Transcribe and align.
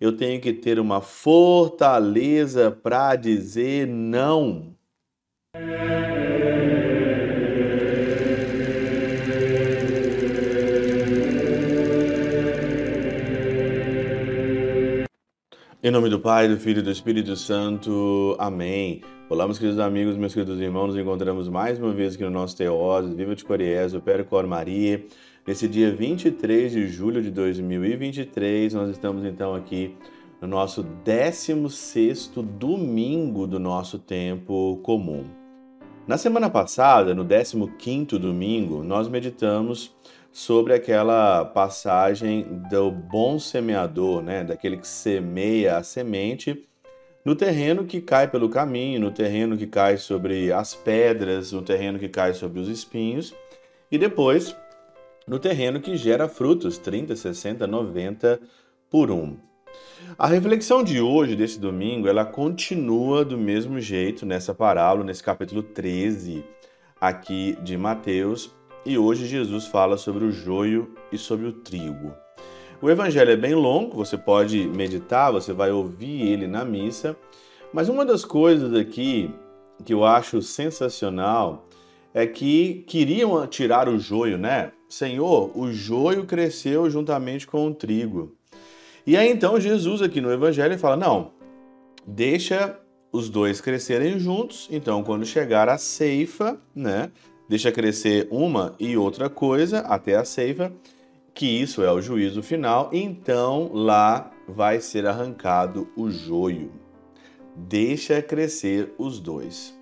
eu 0.00 0.16
tenho 0.16 0.40
que 0.40 0.52
ter 0.52 0.78
uma 0.78 1.00
fortaleza 1.00 2.70
para 2.70 3.16
dizer 3.16 3.86
não. 3.86 4.74
Em 15.80 15.90
nome 15.90 16.08
do 16.10 16.20
Pai, 16.20 16.48
do 16.48 16.56
Filho 16.58 16.80
e 16.80 16.82
do 16.82 16.90
Espírito 16.90 17.34
Santo. 17.36 18.36
Amém. 18.38 19.00
Olá, 19.28 19.46
meus 19.46 19.58
queridos 19.58 19.78
amigos, 19.78 20.16
meus 20.16 20.34
queridos 20.34 20.60
irmãos. 20.60 20.88
Nos 20.88 20.96
encontramos 20.96 21.48
mais 21.48 21.78
uma 21.78 21.92
vez 21.92 22.14
aqui 22.14 22.24
no 22.24 22.30
nosso 22.30 22.56
Teoses, 22.56 23.14
Viva 23.14 23.34
de 23.34 23.44
Coriés, 23.44 23.94
o 23.94 24.00
Percor 24.00 24.46
Maria. 24.46 25.04
Nesse 25.48 25.66
dia 25.66 25.90
23 25.90 26.70
de 26.70 26.86
julho 26.88 27.22
de 27.22 27.30
2023, 27.30 28.74
nós 28.74 28.90
estamos 28.90 29.24
então 29.24 29.54
aqui 29.54 29.96
no 30.42 30.46
nosso 30.46 30.84
16º 31.02 32.42
domingo 32.42 33.46
do 33.46 33.58
nosso 33.58 33.98
tempo 33.98 34.78
comum. 34.82 35.24
Na 36.06 36.18
semana 36.18 36.50
passada, 36.50 37.14
no 37.14 37.24
15º 37.24 38.18
domingo, 38.18 38.84
nós 38.84 39.08
meditamos 39.08 39.96
sobre 40.30 40.74
aquela 40.74 41.46
passagem 41.46 42.44
do 42.68 42.90
bom 42.90 43.38
semeador, 43.38 44.22
né? 44.22 44.44
daquele 44.44 44.76
que 44.76 44.86
semeia 44.86 45.78
a 45.78 45.82
semente 45.82 46.62
no 47.24 47.34
terreno 47.34 47.86
que 47.86 48.02
cai 48.02 48.28
pelo 48.28 48.50
caminho, 48.50 49.00
no 49.00 49.10
terreno 49.10 49.56
que 49.56 49.66
cai 49.66 49.96
sobre 49.96 50.52
as 50.52 50.74
pedras, 50.74 51.52
no 51.52 51.62
terreno 51.62 51.98
que 51.98 52.10
cai 52.10 52.34
sobre 52.34 52.60
os 52.60 52.68
espinhos, 52.68 53.34
e 53.90 53.96
depois 53.96 54.54
no 55.28 55.38
terreno 55.38 55.80
que 55.80 55.96
gera 55.96 56.28
frutos, 56.28 56.78
30, 56.78 57.14
60, 57.14 57.66
90 57.66 58.40
por 58.90 59.10
um. 59.10 59.36
A 60.18 60.26
reflexão 60.26 60.82
de 60.82 61.00
hoje, 61.00 61.36
desse 61.36 61.60
domingo, 61.60 62.08
ela 62.08 62.24
continua 62.24 63.24
do 63.24 63.36
mesmo 63.36 63.78
jeito 63.78 64.24
nessa 64.24 64.54
parábola, 64.54 65.04
nesse 65.04 65.22
capítulo 65.22 65.62
13 65.62 66.42
aqui 67.00 67.56
de 67.62 67.76
Mateus, 67.76 68.50
e 68.86 68.96
hoje 68.96 69.26
Jesus 69.26 69.66
fala 69.66 69.98
sobre 69.98 70.24
o 70.24 70.32
joio 70.32 70.94
e 71.12 71.18
sobre 71.18 71.46
o 71.46 71.52
trigo. 71.52 72.12
O 72.80 72.88
evangelho 72.88 73.30
é 73.30 73.36
bem 73.36 73.54
longo, 73.54 73.96
você 73.96 74.16
pode 74.16 74.66
meditar, 74.66 75.30
você 75.30 75.52
vai 75.52 75.70
ouvir 75.70 76.22
ele 76.22 76.46
na 76.46 76.64
missa, 76.64 77.14
mas 77.72 77.88
uma 77.88 78.04
das 78.04 78.24
coisas 78.24 78.72
aqui 78.72 79.30
que 79.84 79.92
eu 79.92 80.04
acho 80.04 80.40
sensacional 80.40 81.68
é 82.14 82.26
que 82.26 82.84
queriam 82.86 83.46
tirar 83.46 83.88
o 83.88 83.98
joio, 83.98 84.38
né? 84.38 84.72
Senhor, 84.88 85.50
o 85.54 85.70
joio 85.72 86.24
cresceu 86.24 86.88
juntamente 86.88 87.46
com 87.46 87.66
o 87.66 87.74
trigo. 87.74 88.34
E 89.06 89.16
aí 89.16 89.30
então 89.30 89.60
Jesus 89.60 90.02
aqui 90.02 90.20
no 90.20 90.32
evangelho 90.32 90.78
fala: 90.78 90.96
"Não, 90.96 91.32
deixa 92.06 92.78
os 93.12 93.28
dois 93.28 93.60
crescerem 93.60 94.18
juntos, 94.18 94.68
então 94.70 95.02
quando 95.02 95.24
chegar 95.24 95.68
a 95.68 95.78
ceifa, 95.78 96.58
né, 96.74 97.10
deixa 97.48 97.72
crescer 97.72 98.28
uma 98.30 98.74
e 98.78 98.96
outra 98.96 99.28
coisa 99.28 99.80
até 99.80 100.16
a 100.16 100.24
ceifa, 100.24 100.72
que 101.34 101.46
isso 101.46 101.82
é 101.82 101.92
o 101.92 102.00
juízo 102.00 102.42
final, 102.42 102.90
então 102.92 103.70
lá 103.72 104.30
vai 104.46 104.80
ser 104.80 105.06
arrancado 105.06 105.88
o 105.96 106.10
joio. 106.10 106.72
Deixa 107.54 108.20
crescer 108.20 108.92
os 108.98 109.20
dois. 109.20 109.76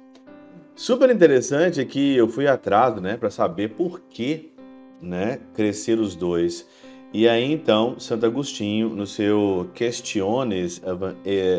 Super 0.74 1.08
interessante 1.10 1.84
que 1.84 2.14
eu 2.16 2.28
fui 2.28 2.46
atrás, 2.46 3.00
né, 3.00 3.16
para 3.16 3.30
saber 3.30 3.70
por 3.70 4.00
que, 4.00 4.52
né, 5.00 5.40
crescer 5.54 5.98
os 5.98 6.14
dois. 6.14 6.66
E 7.12 7.28
aí 7.28 7.50
então, 7.50 7.98
Santo 7.98 8.26
Agostinho, 8.26 8.90
no 8.90 9.06
seu 9.06 9.70
Questiones 9.74 10.82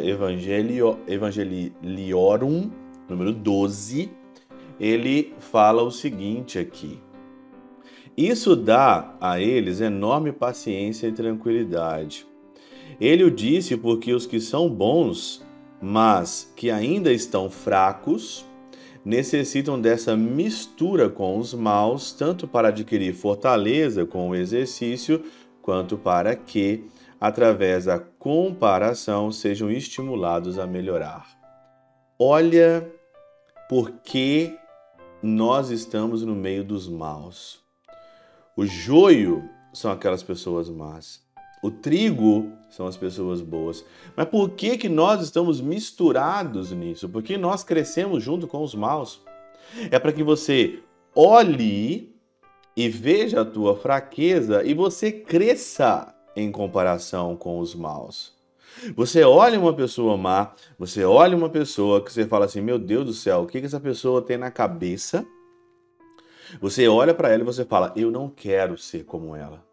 Evangelio, 0.03 0.99
Evangeliorum, 1.07 2.69
número 3.09 3.33
12, 3.33 4.11
ele 4.79 5.33
fala 5.39 5.81
o 5.81 5.89
seguinte 5.89 6.59
aqui: 6.59 6.99
Isso 8.15 8.55
dá 8.55 9.15
a 9.19 9.39
eles 9.39 9.81
enorme 9.81 10.31
paciência 10.31 11.07
e 11.07 11.11
tranquilidade. 11.11 12.27
Ele 12.99 13.23
o 13.23 13.31
disse 13.31 13.77
porque 13.77 14.13
os 14.13 14.25
que 14.25 14.39
são 14.39 14.69
bons, 14.69 15.45
mas 15.81 16.51
que 16.55 16.69
ainda 16.69 17.11
estão 17.11 17.49
fracos, 17.49 18.45
necessitam 19.07 19.79
dessa 19.79 20.17
mistura 20.17 21.09
com 21.09 21.37
os 21.37 21.53
maus, 21.53 22.11
tanto 22.11 22.45
para 22.45 22.67
adquirir 22.67 23.13
fortaleza 23.13 24.05
com 24.05 24.27
o 24.27 24.35
exercício, 24.35 25.23
quanto 25.61 25.97
para 25.97 26.35
que, 26.35 26.83
através 27.17 27.85
da 27.85 27.99
comparação, 27.99 29.31
sejam 29.31 29.71
estimulados 29.71 30.59
a 30.59 30.67
melhorar. 30.67 31.25
Olha 32.19 32.85
por 33.69 33.91
que 34.03 34.53
nós 35.23 35.69
estamos 35.69 36.21
no 36.23 36.35
meio 36.35 36.65
dos 36.65 36.89
maus. 36.89 37.61
O 38.57 38.65
joio 38.65 39.49
são 39.71 39.89
aquelas 39.89 40.21
pessoas 40.21 40.69
más. 40.69 41.25
O 41.61 41.71
trigo 41.71 42.51
são 42.69 42.85
as 42.85 42.95
pessoas 42.95 43.41
boas. 43.41 43.83
Mas 44.15 44.27
por 44.27 44.51
que 44.51 44.77
que 44.77 44.89
nós 44.89 45.21
estamos 45.21 45.59
misturados 45.59 46.71
nisso? 46.71 47.09
Porque 47.09 47.37
nós 47.37 47.63
crescemos 47.63 48.23
junto 48.23 48.47
com 48.47 48.61
os 48.61 48.75
maus. 48.75 49.21
É 49.91 49.97
para 49.99 50.13
que 50.13 50.23
você 50.23 50.79
olhe 51.15 52.15
e 52.75 52.87
veja 52.87 53.41
a 53.41 53.45
tua 53.45 53.75
fraqueza 53.75 54.63
e 54.63 54.73
você 54.73 55.11
cresça 55.11 56.13
em 56.35 56.51
comparação 56.51 57.35
com 57.35 57.59
os 57.59 57.73
maus. 57.73 58.37
Você 58.95 59.23
olha 59.23 59.59
uma 59.59 59.73
pessoa 59.73 60.15
má, 60.15 60.53
você 60.77 61.03
olha 61.03 61.35
uma 61.35 61.49
pessoa 61.49 62.03
que 62.03 62.13
você 62.13 62.27
fala 62.27 62.45
assim: 62.45 62.61
meu 62.61 62.77
Deus 62.77 63.05
do 63.05 63.13
céu, 63.13 63.41
o 63.41 63.47
que, 63.47 63.59
que 63.59 63.65
essa 63.65 63.79
pessoa 63.79 64.21
tem 64.21 64.37
na 64.37 64.51
cabeça? 64.51 65.25
Você 66.61 66.87
olha 66.87 67.13
para 67.13 67.29
ela 67.29 67.41
e 67.41 67.45
você 67.45 67.65
fala: 67.65 67.91
eu 67.95 68.11
não 68.11 68.29
quero 68.29 68.77
ser 68.77 69.03
como 69.03 69.35
ela. 69.35 69.66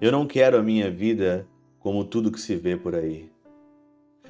Eu 0.00 0.12
não 0.12 0.26
quero 0.26 0.58
a 0.58 0.62
minha 0.62 0.90
vida 0.90 1.46
como 1.78 2.04
tudo 2.04 2.30
que 2.30 2.40
se 2.40 2.56
vê 2.56 2.76
por 2.76 2.94
aí. 2.94 3.30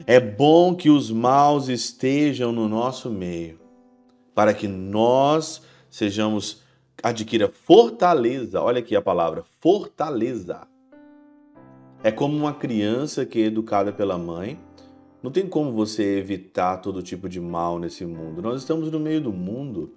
É 0.07 0.19
bom 0.19 0.75
que 0.75 0.91
os 0.91 1.11
maus 1.11 1.69
estejam 1.69 2.53
no 2.53 2.69
nosso 2.69 3.11
meio, 3.11 3.61
para 4.35 4.53
que 4.53 4.67
nós 4.67 5.63
sejamos 5.89 6.63
adquira 7.03 7.49
fortaleza. 7.49 8.61
Olha 8.61 8.81
aqui 8.81 8.97
a 8.97 9.03
palavra 9.03 9.45
fortaleza 9.61 10.67
é 12.05 12.13
como 12.13 12.37
uma 12.37 12.53
criança 12.53 13.25
que 13.25 13.41
é 13.41 13.47
educada 13.47 13.91
pela 13.91 14.19
mãe. 14.19 14.61
Não 15.23 15.31
tem 15.31 15.49
como 15.49 15.73
você 15.73 16.19
evitar 16.19 16.77
todo 16.77 17.03
tipo 17.03 17.31
de 17.31 17.41
mal 17.41 17.79
nesse 17.79 18.05
mundo. 18.05 18.43
Nós 18.43 18.61
estamos 18.61 18.91
no 18.93 19.01
meio 19.01 19.23
do 19.23 19.33
mundo. 19.33 19.95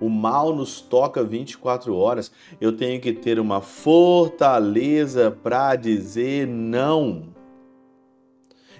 O 0.00 0.08
mal 0.08 0.54
nos 0.54 0.80
toca 0.80 1.24
24 1.24 1.94
horas. 1.94 2.30
Eu 2.60 2.76
tenho 2.76 3.00
que 3.00 3.12
ter 3.12 3.38
uma 3.38 3.60
fortaleza 3.60 5.30
para 5.30 5.74
dizer 5.76 6.46
não. 6.46 7.34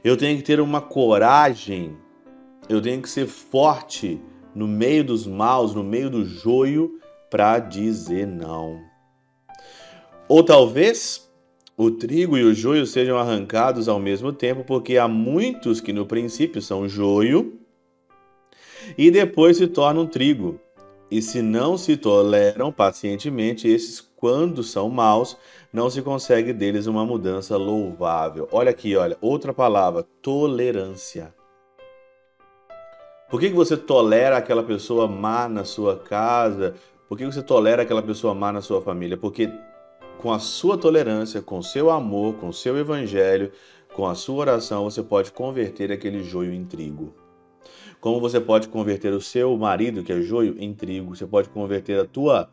Eu 0.05 0.17
tenho 0.17 0.37
que 0.37 0.45
ter 0.45 0.61
uma 0.61 0.81
coragem. 0.81 1.97
Eu 2.69 2.81
tenho 2.81 3.03
que 3.03 3.11
ser 3.11 3.27
forte 3.27 4.21
no 4.55 4.69
meio 4.69 5.05
dos 5.05 5.27
maus, 5.27 5.75
no 5.75 5.83
meio 5.83 6.11
do 6.11 6.25
joio, 6.25 7.01
para 7.31 7.59
dizer 7.59 8.27
não. 8.27 8.81
Ou 10.29 10.43
talvez 10.43 11.29
o 11.77 11.91
trigo 11.91 12.37
e 12.37 12.43
o 12.43 12.55
joio 12.55 12.85
sejam 12.87 13.17
arrancados 13.17 13.89
ao 13.89 13.99
mesmo 13.99 14.33
tempo, 14.33 14.65
porque 14.65 14.99
há 14.99 15.07
muitos 15.07 15.81
que 15.81 15.93
no 15.93 16.05
princípio 16.05 16.61
são 16.61 16.89
joio 16.89 17.59
e 18.97 19.11
depois 19.11 19.57
se 19.57 19.67
tornam 19.67 20.07
trigo. 20.07 20.61
E 21.11 21.23
se 21.23 21.41
não 21.41 21.79
se 21.79 21.97
toleram 21.97 22.71
pacientemente, 22.71 23.67
esses, 23.67 24.01
quando 24.01 24.63
são 24.63 24.91
maus, 24.91 25.39
não 25.73 25.89
se 25.89 26.03
consegue 26.03 26.53
deles 26.53 26.87
uma 26.87 27.05
mudança 27.05 27.57
louvável. 27.57 28.47
Olha 28.53 28.71
aqui, 28.71 28.95
olha, 28.95 29.17
outra 29.21 29.55
palavra: 29.55 30.05
tolerância. 30.21 31.35
Por 33.31 33.41
que, 33.41 33.51
que 33.51 33.57
você 33.57 33.77
tolera 33.77 34.37
aquela 34.37 34.63
pessoa 34.63 35.07
má 35.07 35.49
na 35.49 35.65
sua 35.65 35.97
casa? 35.97 36.75
Por 37.09 37.17
que 37.17 37.25
você 37.25 37.43
tolera 37.43 37.83
aquela 37.83 38.03
pessoa 38.03 38.35
má 38.35 38.53
na 38.53 38.61
sua 38.61 38.81
família? 38.81 39.17
Porque 39.17 39.51
com 40.19 40.33
a 40.33 40.39
sua 40.39 40.77
tolerância, 40.77 41.41
com 41.41 41.59
o 41.59 41.63
seu 41.63 41.91
amor, 41.91 42.35
com 42.35 42.49
o 42.49 42.53
seu 42.53 42.77
evangelho, 42.77 43.53
com 43.95 44.07
a 44.07 44.15
sua 44.15 44.37
oração, 44.37 44.85
você 44.85 45.03
pode 45.03 45.33
converter 45.33 45.93
aquele 45.93 46.23
joio 46.23 46.53
em 46.53 46.65
trigo. 46.65 47.15
Como 48.01 48.21
você 48.21 48.41
pode 48.41 48.69
converter 48.69 49.13
o 49.13 49.21
seu 49.21 49.57
marido, 49.57 50.03
que 50.03 50.13
é 50.13 50.21
joio, 50.21 50.57
em 50.59 50.73
trigo. 50.73 51.15
Você 51.15 51.27
pode 51.27 51.49
converter 51.49 52.01
a 52.01 52.05
tua 52.05 52.49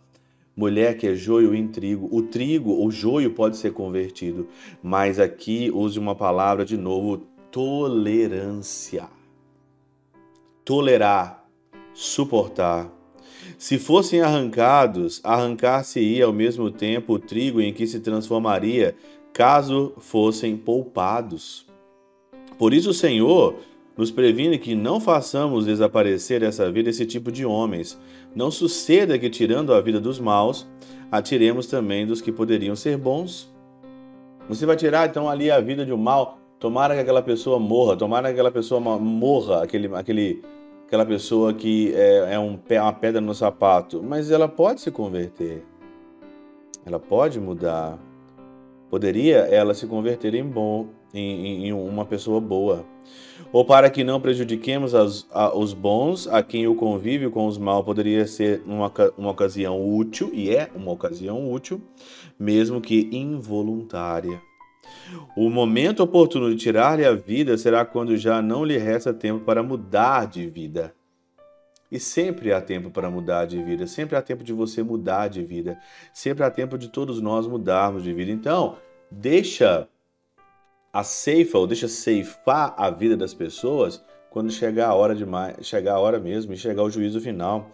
mulher, 0.55 0.97
que 0.97 1.07
é 1.07 1.15
joio, 1.15 1.53
em 1.53 1.67
trigo. 1.67 2.09
O 2.11 2.23
trigo, 2.23 2.83
o 2.83 2.89
joio 2.89 3.31
pode 3.31 3.57
ser 3.57 3.71
convertido. 3.71 4.47
Mas 4.81 5.19
aqui 5.19 5.69
use 5.71 5.99
uma 5.99 6.15
palavra 6.15 6.65
de 6.65 6.77
novo: 6.77 7.17
tolerância. 7.51 9.07
Tolerar, 10.63 11.45
suportar, 11.93 12.91
se 13.57 13.77
fossem 13.77 14.21
arrancados, 14.21 15.21
arrancar-se-ia 15.23 16.25
ao 16.25 16.33
mesmo 16.33 16.71
tempo 16.71 17.13
o 17.13 17.19
trigo 17.19 17.61
em 17.61 17.73
que 17.73 17.85
se 17.85 17.99
transformaria 17.99 18.95
caso 19.31 19.93
fossem 19.97 20.57
poupados. 20.57 21.65
Por 22.57 22.73
isso 22.73 22.89
o 22.89 22.93
Senhor 22.93 23.55
nos 23.97 24.11
previne 24.11 24.57
que 24.57 24.75
não 24.75 24.99
façamos 24.99 25.65
desaparecer 25.65 26.41
dessa 26.41 26.71
vida 26.71 26.89
esse 26.89 27.05
tipo 27.05 27.31
de 27.31 27.45
homens. 27.45 27.97
Não 28.35 28.51
suceda 28.51 29.17
que, 29.17 29.29
tirando 29.29 29.73
a 29.73 29.79
vida 29.79 29.99
dos 29.99 30.19
maus, 30.19 30.67
atiremos 31.11 31.67
também 31.67 32.05
dos 32.05 32.21
que 32.21 32.31
poderiam 32.31 32.75
ser 32.75 32.97
bons. 32.97 33.53
Você 34.49 34.65
vai 34.65 34.75
tirar 34.75 35.09
então 35.09 35.29
ali 35.29 35.49
a 35.49 35.59
vida 35.59 35.85
de 35.85 35.93
um 35.93 35.97
mal, 35.97 36.37
tomara 36.59 36.93
que 36.93 37.01
aquela 37.01 37.21
pessoa 37.21 37.57
morra, 37.57 37.95
tomara 37.95 38.27
que 38.27 38.33
aquela 38.33 38.51
pessoa 38.51 38.79
morra, 38.79 39.63
aquele, 39.63 39.89
aquele, 39.95 40.43
aquela 40.85 41.05
pessoa 41.05 41.53
que 41.53 41.93
é, 41.95 42.33
é 42.33 42.39
um, 42.39 42.59
uma 42.69 42.93
pedra 42.93 43.21
no 43.21 43.33
sapato, 43.33 44.03
mas 44.03 44.29
ela 44.29 44.47
pode 44.47 44.81
se 44.81 44.91
converter, 44.91 45.63
ela 46.85 46.99
pode 46.99 47.39
mudar. 47.39 47.97
Poderia 48.87 49.37
ela 49.37 49.73
se 49.73 49.87
converter 49.87 50.35
em 50.35 50.45
bom, 50.45 50.87
em, 51.19 51.67
em 51.67 51.73
uma 51.73 52.05
pessoa 52.05 52.39
boa. 52.41 52.85
Ou 53.51 53.63
para 53.63 53.89
que 53.89 54.03
não 54.03 54.19
prejudiquemos 54.19 54.93
as, 54.93 55.27
a, 55.31 55.55
os 55.55 55.73
bons, 55.73 56.27
a 56.27 56.43
quem 56.43 56.67
o 56.67 56.75
convívio 56.75 57.31
com 57.31 57.47
os 57.47 57.57
maus 57.57 57.85
poderia 57.85 58.25
ser 58.27 58.61
uma, 58.65 58.91
uma 59.17 59.31
ocasião 59.31 59.81
útil, 59.81 60.29
e 60.33 60.49
é 60.49 60.69
uma 60.75 60.91
ocasião 60.91 61.51
útil, 61.51 61.81
mesmo 62.39 62.81
que 62.81 63.09
involuntária. 63.11 64.41
O 65.35 65.49
momento 65.49 66.03
oportuno 66.03 66.49
de 66.49 66.55
tirar-lhe 66.55 67.05
a 67.05 67.13
vida 67.13 67.57
será 67.57 67.85
quando 67.85 68.17
já 68.17 68.41
não 68.41 68.63
lhe 68.63 68.77
resta 68.77 69.13
tempo 69.13 69.43
para 69.43 69.63
mudar 69.63 70.27
de 70.27 70.47
vida. 70.47 70.93
E 71.91 71.99
sempre 71.99 72.51
há 72.51 72.59
tempo 72.59 72.89
para 72.89 73.09
mudar 73.09 73.45
de 73.45 73.63
vida, 73.63 73.85
sempre 73.87 74.15
há 74.15 74.21
tempo 74.21 74.43
de 74.43 74.51
você 74.51 74.81
mudar 74.81 75.27
de 75.27 75.43
vida, 75.43 75.77
sempre 76.13 76.43
há 76.43 76.49
tempo 76.49 76.77
de 76.77 76.89
todos 76.89 77.21
nós 77.21 77.47
mudarmos 77.47 78.03
de 78.03 78.11
vida. 78.11 78.31
Então, 78.31 78.77
deixa 79.09 79.87
a 80.95 81.03
ceifa 81.03 81.57
ou 81.57 81.67
deixa 81.67 81.89
ceifar 81.89 82.73
a 82.77 82.89
vida 82.89 83.17
das 83.17 83.33
pessoas 83.33 84.01
quando 84.29 84.49
chegar 84.49 84.87
a 84.87 84.95
hora 84.95 85.13
de 85.13 85.25
chegar 85.61 85.95
a 85.95 85.99
hora 85.99 86.21
mesmo 86.21 86.53
e 86.53 86.57
chegar 86.57 86.83
o 86.83 86.89
juízo 86.89 87.19
final. 87.19 87.69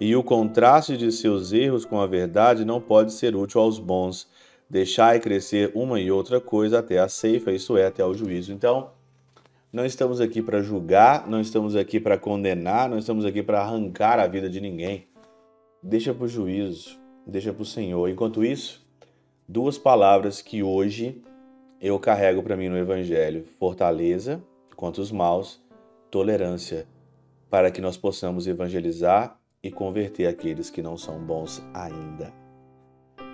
E 0.00 0.16
o 0.16 0.22
contraste 0.22 0.96
de 0.96 1.12
seus 1.12 1.52
erros 1.52 1.84
com 1.84 2.00
a 2.00 2.06
verdade 2.06 2.64
não 2.64 2.80
pode 2.80 3.12
ser 3.12 3.36
útil 3.36 3.60
aos 3.60 3.78
bons. 3.78 4.26
Deixai 4.70 5.20
crescer 5.20 5.70
uma 5.74 6.00
e 6.00 6.10
outra 6.10 6.40
coisa 6.40 6.78
até 6.78 6.98
a 6.98 7.10
ceifa, 7.10 7.52
isso 7.52 7.76
é, 7.76 7.84
até 7.84 8.02
o 8.02 8.14
juízo. 8.14 8.54
Então, 8.54 8.92
não 9.70 9.84
estamos 9.84 10.18
aqui 10.18 10.40
para 10.40 10.62
julgar, 10.62 11.28
não 11.28 11.42
estamos 11.42 11.76
aqui 11.76 12.00
para 12.00 12.16
condenar, 12.16 12.88
não 12.88 12.96
estamos 12.96 13.26
aqui 13.26 13.42
para 13.42 13.60
arrancar 13.60 14.18
a 14.18 14.26
vida 14.26 14.48
de 14.48 14.62
ninguém. 14.62 15.06
Deixa 15.82 16.14
para 16.14 16.24
o 16.24 16.28
juízo, 16.28 16.98
deixa 17.26 17.52
para 17.52 17.64
o 17.64 17.66
Senhor. 17.66 18.08
Enquanto 18.08 18.42
isso, 18.42 18.82
duas 19.46 19.76
palavras 19.76 20.40
que 20.40 20.62
hoje 20.62 21.22
eu 21.82 21.98
carrego 21.98 22.42
para 22.42 22.56
mim 22.56 22.68
no 22.68 22.78
Evangelho: 22.78 23.44
fortaleza 23.58 24.42
contra 24.76 25.02
os 25.02 25.10
maus, 25.10 25.60
tolerância, 26.10 26.86
para 27.50 27.70
que 27.70 27.80
nós 27.80 27.96
possamos 27.96 28.46
evangelizar 28.46 29.36
e 29.62 29.70
converter 29.70 30.26
aqueles 30.26 30.70
que 30.70 30.80
não 30.80 30.96
são 30.96 31.18
bons 31.18 31.62
ainda. 31.74 32.32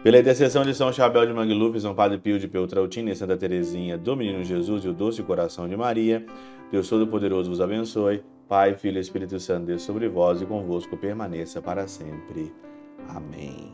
Pela 0.03 0.19
intercessão 0.19 0.63
de 0.63 0.75
São 0.75 0.93
Chabel 0.93 1.27
de 1.27 1.33
Mangluf, 1.33 1.81
São 1.81 1.95
Padre 1.95 2.19
Pio 2.19 2.39
de 2.39 2.47
Peltrautina 2.47 3.11
e 3.11 3.17
Santa 3.17 3.37
Teresinha 3.37 3.99
do 3.99 4.17
Menino 4.17 4.45
Jesus 4.45 4.85
e 4.85 4.89
o 4.89 4.93
Doce 4.93 5.23
Coração 5.23 5.69
de 5.69 5.77
Maria, 5.77 6.25
Deus 6.71 6.89
Todo-Poderoso 6.89 7.51
vos 7.51 7.61
abençoe. 7.61 8.23
Pai, 8.49 8.75
Filho 8.75 8.97
e 8.97 9.01
Espírito 9.01 9.39
Santo, 9.39 9.67
Deus 9.67 9.83
sobre 9.83 10.09
vós 10.09 10.41
e 10.41 10.47
convosco 10.47 10.97
permaneça 10.97 11.61
para 11.61 11.87
sempre. 11.87 12.53
Amém. 13.09 13.73